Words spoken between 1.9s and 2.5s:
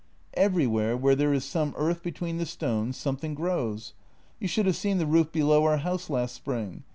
between the